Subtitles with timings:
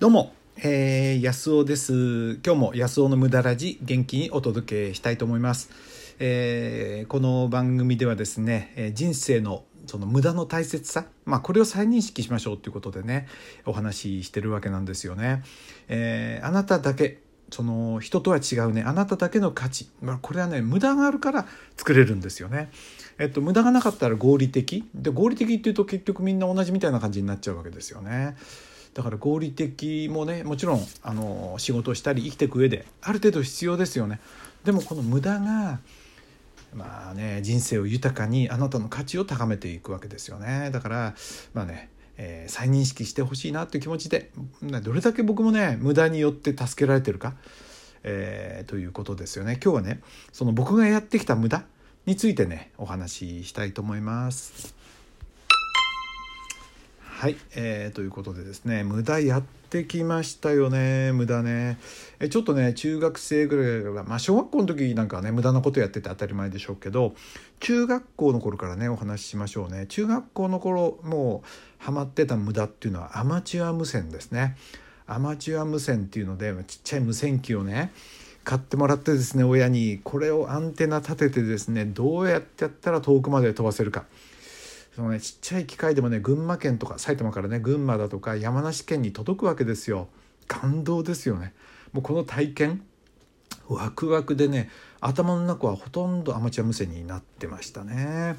[0.00, 2.34] どうも、えー、安尾です。
[2.46, 5.70] 今日も安尾の無駄ラジ元気にお届けしたいと思います。
[6.20, 13.26] えー、この番組ではですね、人生のその無駄の大切さ、まあ、これを再認識しましょうということでね
[13.66, 15.42] お話ししてるわけなんですよね。
[15.88, 17.18] えー、あなただけ
[17.50, 22.70] その人とは違うねあなただけの価値、まあ、これはね無駄があるから作れるんですよね。
[23.18, 28.36] えっと、無駄がなかったら合理的で合理的っていうと結局みんな同じみたいな感じになっちゃうわけですよね。
[28.98, 34.18] だから合理的もねもちろんあの仕事をしたり生きていく上である程度必要ですよね。
[34.64, 35.78] でもこの無駄が
[36.74, 40.70] まあね人生を豊かにあなたの価値を高めていくわけですよね。
[40.72, 41.14] だから
[41.54, 44.32] まあねえー、再認識してほしいなという気持ちで
[44.82, 47.34] どれだけ僕もね無駄によって助けられてるか、
[48.02, 49.60] えー、ということですよね。
[49.62, 50.00] 今日はね
[50.32, 51.62] その僕がやってきた無駄
[52.04, 54.77] についてねお話ししたいと思います。
[57.18, 61.76] はい、えー、ということでですね無駄やってきましたよね無駄ね。
[62.20, 67.16] えちょっとね中学生ぐらいからまあ小学校の時なんかね無駄なことやってて当たり前でしょうけど
[67.58, 69.86] 中学校の頃からねお話ししましょうね。
[69.86, 74.56] 中学校の頃もうハマってた無駄っていうのはアマチュア無線ですね。
[75.08, 77.90] アマチュア無線っていうのでちっちゃい無線機をね
[78.44, 84.04] 買ってもらってですね親にこれをアンテナ立ててですねどうやってやったら遠くまで飛ばせるか。
[84.98, 90.08] そのねちっちゃい機械でもね群馬県とか埼玉からね群馬だとか山梨県に届くわけですよ
[90.48, 91.54] 感動ですよね
[91.92, 92.82] もうこの体験
[93.68, 98.38] ワクワクでね頭の中はほとんどアマチュア無線になってましたね。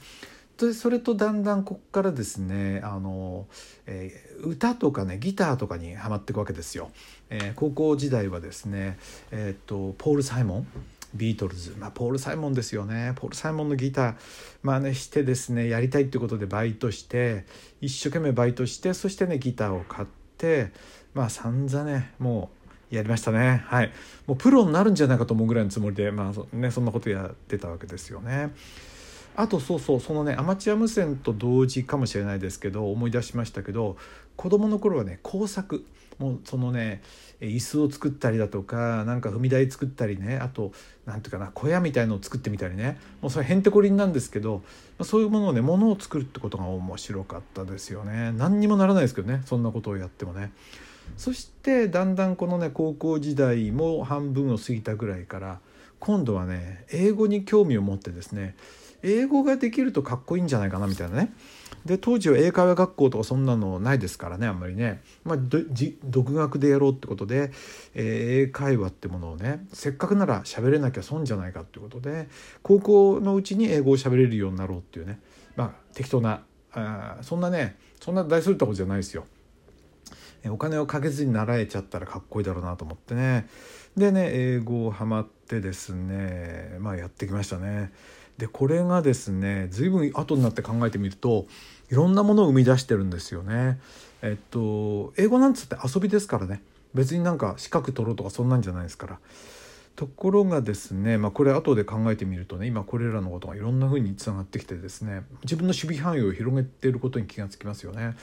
[0.57, 3.47] でそれとだんだんこっからですねあの、
[3.85, 6.91] えー、歌とかねギターとかにはまっていくわけですよ。
[7.29, 8.99] えー、高校時代はですね、
[9.31, 10.67] えー、っとポール・サイモン
[11.13, 13.13] ビートルズ、まあ、ポール・サイモンですよね。
[13.15, 14.15] ポール・サイモンのギター
[14.61, 17.45] 真似してですねやりたいっていうことでバイトして
[17.81, 20.07] 一生懸命バイトしてそしてねギターを買っ
[20.37, 20.71] て
[21.13, 22.51] まあ散々ねも
[22.91, 23.63] うやりましたね。
[23.67, 23.91] はい。
[24.27, 28.53] もうプロになるんじゃないかと思うぐらいのつもりでまあねそんなことやってたわけですよね。
[29.39, 33.95] あとそうそうそのねアマチュア無線と同時かもしれないですけど思い出しましたけど
[34.35, 35.85] 子供の頃はね工作
[36.17, 37.01] もうそのね
[37.39, 40.73] 椅子を作ったりだとかなんか踏み台作ったりねあと
[41.05, 44.61] 何ていうかな小屋みたいのを作ってみたりねもうそれへんてこりんなんですけど
[45.03, 50.51] そういうものをねものを作るってことが面白かったですよね何にもならないですけどねそんなことをやってもね。
[51.15, 55.59] そしてだんだんこのね高校時代も半分を過ぎたぐらいから
[55.99, 58.55] 今度はね英語に興味を持ってですね
[59.03, 61.33] 英語ができるとかっこいいんじゃないかなみたいなね
[61.85, 65.37] で当時は英会話学校とかそんなのないですからねあんまりね、まあ、
[66.03, 67.51] 独学でやろうってことで、
[67.95, 72.27] えー、英会話ってものをねせっかくなら喋れなきゃ損じゃないかってことで
[72.61, 75.19] 高校のうちに英語を喋れるようになろうっていうね
[75.55, 76.43] まあ適当な
[76.73, 79.25] あそんなねそんな大それたことじゃないですよ。
[80.45, 83.49] お金をかけずに習えちゃったらかっこいいだろうなと思ってね
[83.97, 87.91] でね英語をハマってですねまあやってきましたね。
[88.39, 91.45] でこれがですね随分後になって考えてみると
[91.91, 93.79] いろんなものを生み出してるんですよね。
[94.21, 96.61] えっと英語なんつって遊びですからね
[96.93, 99.19] 別になんか資格取ろうとかそんなんじゃないですから。
[99.97, 108.15] ところがですね、まあ、これ後で考えてみるとね今これらのことがいろんな風につながってきてですね自分の守備範囲を広げていることに気がつきますよね。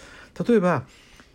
[0.48, 0.84] 例えば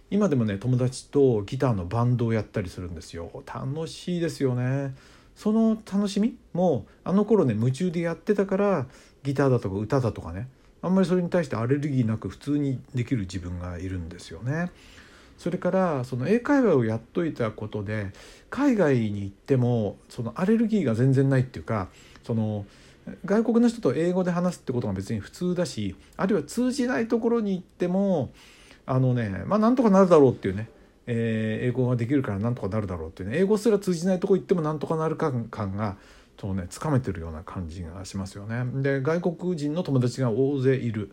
[0.09, 4.96] 今でもね友達とギターのバンドをやったりするんですよ楽しいですよね
[5.41, 8.85] その楽しみもあの頃ね夢中でやってたから
[9.24, 10.47] ギターだとか歌だとかね
[10.84, 14.69] あんまりそれに対してアレルギーなく普通にできる自分がいるんですよね。
[15.40, 18.12] それからその英会話をやっといたことで
[18.52, 21.88] 海外に行ってもそのアレルギーが全然ないっていうか
[22.23, 22.68] その
[23.25, 28.29] 外国の人と英語で話すってことが別に普通だしあるいは通じないところに行っても
[28.85, 30.69] あのねまあなんとかなるだろうっていうね
[31.08, 35.98] えー、英語ができるからなんとかなるだろうっていうね英語すら通じないとこ行ってもなんとかなる感が
[36.40, 38.64] そうねつかめてるような感じがしますよね。
[38.82, 41.12] で外国人の友達が大勢いる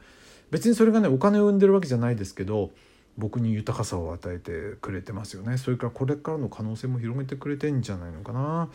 [0.51, 2.71] 別にそれがねお金を生んでるわけじゃないですけど
[3.19, 8.71] 僕に豊かさを与えてくれてますよねそれからこれからの可能性も広げてくれてんじゃないのかな。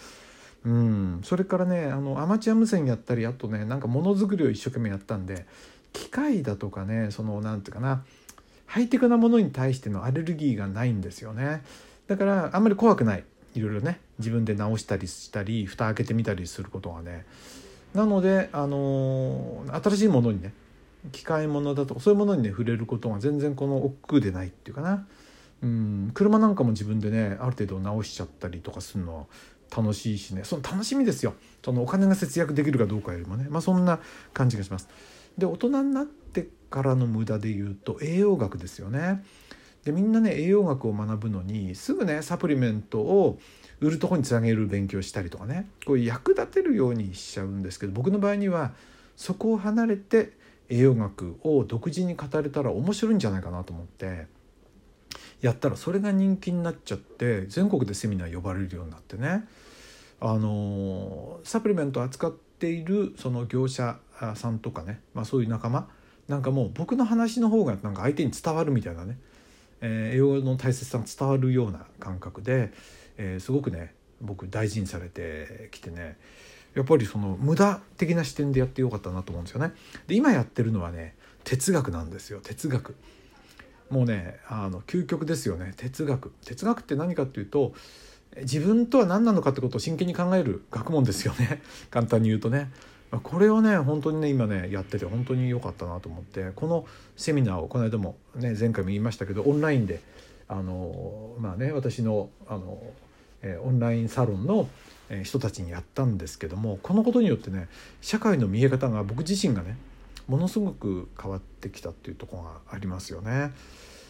[0.65, 5.45] うん、それからねあのアマチュア無線やったりあとねなんかものづくりを一生懸命やったんで
[5.91, 8.05] 機械だとかねその何て言うかな
[8.73, 11.61] ハイテクなものに対してのアレルギーがないんですよね。
[12.07, 13.23] だからあんまり怖くない。
[13.53, 13.99] いろいろね。
[14.17, 17.23] 自分で直したりしたり蓋開けてみたりすることがね。
[17.93, 20.53] なのであのー、新しいものにね
[21.11, 25.05] 機械物だとかそういうものにね触れることが全然この億劫でないっていうかな。
[25.61, 26.09] うん。
[26.15, 29.25] 車なんかも自分でねある程度直しちゃったりとかするのは
[29.69, 30.45] 楽しいしね。
[30.45, 31.35] その楽しみですよ。
[31.63, 33.45] そのお金が節約できるかどうかよりもね。
[33.51, 33.99] まあそんな
[34.33, 34.89] 感じがします。
[35.37, 39.23] で大人になってからの無駄で言うと栄養学ですよね。
[39.83, 43.37] でみんなね栄養学を学ぶのにすぐねサプリメントを
[43.81, 48.71] 売るとこにつなげる勉強したりとかねこう役立てるようにしちゃうんですけど僕の場合には
[49.17, 50.31] そこを離れて
[50.69, 54.27] 栄養学を独自に語れたら面白いんじゃないかなと思って
[55.41, 59.43] やったらそれが人気になっちゃって全国でセミナー呼ばれるようになってね
[60.21, 63.97] あのサプリメントを扱っているその業者
[64.35, 65.87] さんとかね、まあ、そういう仲間
[66.27, 69.17] なんかもう僕の話の方がなんか相手に伝わるみたいなね、
[69.81, 72.71] えー、栄養の大切さが伝わるような感覚で、
[73.17, 76.17] えー、すごくね僕大事にされてきてね
[76.75, 79.73] やっぱりその無駄的な視点でやってよかったなと思うんですよね。
[80.07, 82.95] で今やってるのはね哲学なんですよ哲学。
[83.89, 86.31] もうねあの究極ですよね哲学。
[86.45, 87.73] 哲学って何かっていうと
[88.41, 91.61] 自分とは何なのかってことを真剣に考える学問ですよね
[91.91, 92.71] 簡単に言うとね
[93.21, 100.01] これをね本当にね今ねやってて本当に良かったなと思ってこのセミナーをこの間もね前回も言いましたけどオンラインで
[100.47, 102.81] あのまあね私のあの、
[103.41, 104.67] えオンラインサロンの
[105.23, 107.67] 人たちにやったんですけどもこのことによってね
[108.01, 109.77] 社会の見え方が僕自身がね
[110.27, 113.51] ものすごく変わってきたっていうところがありますよね。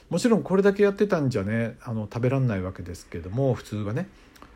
[0.10, 4.08] もちろんこれだけやってたんじゃねあの食べらんないわけですけども普通はね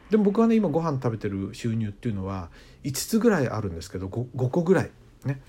[0.09, 2.49] でも僕はね今ご飯食べてる収入っていうのは
[2.83, 4.91] 5つぐらいあるんですけど 5, 5個ぐらい。
[5.25, 5.41] ね。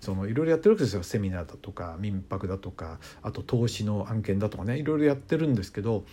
[0.00, 1.02] そのいろいろやってるわけですよ。
[1.02, 6.04] セミナーだとか民泊だとかあと投資の案件だとかねいろいろやってるんですけど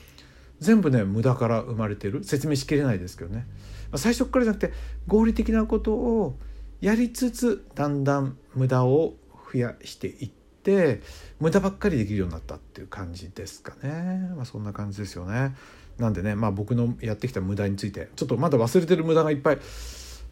[0.59, 2.23] 全部ね無駄から生まれてる。
[2.23, 3.45] 説明しきれないですけどね、
[3.91, 4.73] まあ、最初からじゃなくて
[5.07, 6.38] 合理的なことを
[6.81, 9.13] やりつつだんだん無駄を
[9.53, 11.01] 増やしていってって
[11.42, 15.56] 無駄ばっかりできるようになったっていう感じですかね、まあ、そんな感じですよね。
[16.00, 19.60] なんでね、まあ、僕のやってきた無駄についてちょっとまだ忘れてる無駄がいっぱい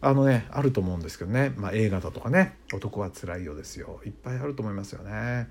[0.00, 4.00] あのねあると思うんですけどね、まあ、映画だとかね「男はつらいよ」ですよ。
[4.04, 5.48] いっぱいあると思いますよね。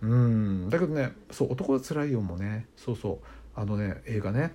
[0.00, 0.70] うん。
[0.70, 2.66] だけどねそう「男はつらいよ」もね。
[2.76, 3.26] そうそう。
[3.54, 4.52] あのね映画ね。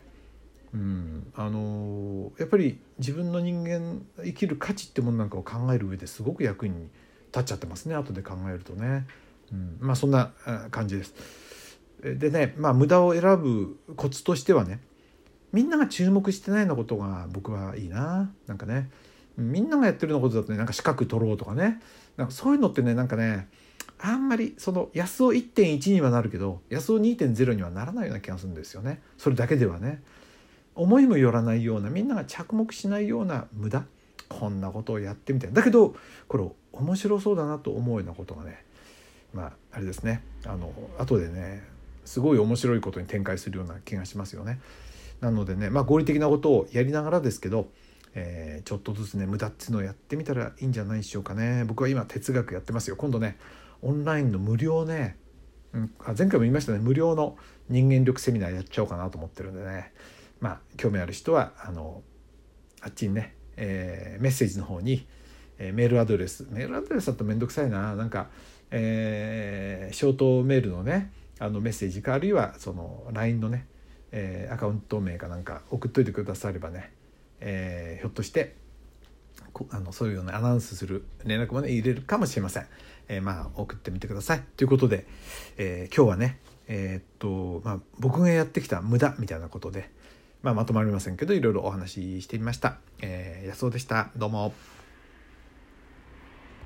[0.74, 1.32] うん。
[1.36, 6.90] あのー、やっぱり自分の人間生きる価値ってものなんかを考える上ですごく役に
[7.28, 7.96] 立っちゃってますね。
[7.96, 9.08] 後で考えるとね。
[9.52, 10.32] うん、まあそんな
[10.72, 11.14] 感じです。
[12.02, 14.80] でねまあ無駄を選ぶコツとしてはね
[15.54, 18.32] みんなが注目してないようなことが僕はいいな。
[18.48, 18.90] なんかね
[19.38, 21.82] みんながやってるようなことだとねなんか資格取ろうとかね。
[22.18, 23.50] なんかそういうのってねなんかね
[24.00, 29.02] あんまりその安尾1.1にはなるけど安尾2.0にはならないような気がするんですよね。
[29.18, 30.02] それだけではね。
[30.74, 33.84] 思いもよらないようなみんなが着目しないような無駄。
[34.30, 35.54] こんなことをやってみたい。
[35.54, 35.96] だけど
[36.30, 38.64] これ面白そうだなと思うようなことがね
[39.34, 40.24] まああれですね。
[40.46, 41.64] あの後でね
[42.06, 44.60] すごい面白いことに展開するような気がしますよね。
[45.22, 47.70] なのでね、まあ、合理的なことをやりながらですけど、
[48.16, 51.64] えー、ちょっとずつね無駄っていうのをやってみたらいいんじゃないでしょうかね。
[51.66, 52.96] 僕は今哲学やってますよ。
[52.96, 53.38] 今度ね
[53.82, 55.18] オンラインの無料ね、
[55.74, 56.80] うん、あ前回も言いましたね。
[56.80, 57.38] 無料の
[57.70, 59.94] 人間力セミナーやっちゃおうかなと思ってるんでね。
[60.40, 62.02] まあ興味ある人はあの
[62.82, 65.06] あっちにね、えー、メッセージの方に、
[65.64, 66.46] え、メールアドレス。
[66.50, 67.96] メールアドレスだと面倒くさいな。
[67.96, 68.30] なんか
[68.72, 73.68] えー、ショートメールのねあのメッセージかあるいはその LINE のね、
[74.12, 76.92] えー、アカウント名かなんか送っといてくださればね、
[77.42, 78.56] えー、ひょっとして
[79.72, 82.68] あのそういうようなアナウンスする連絡もね入れるかもしれません、
[83.10, 84.44] えー、まあ送ってみてください。
[84.56, 85.06] ということで、
[85.58, 89.90] えー、今日はねえー、っとまあ僕がやってきた無駄みたいなことで、
[90.44, 94.12] まあ、まとまりませんけどいろいろお話ししてみました、えー、安尾でした。
[94.16, 94.81] どうも。